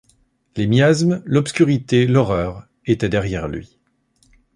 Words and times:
Les 0.55 0.65
miasmes, 0.65 1.21
l’obscurité, 1.25 2.07
l’horreur, 2.07 2.65
étaient 2.87 3.07
derrière 3.07 3.47
lui. 3.47 3.77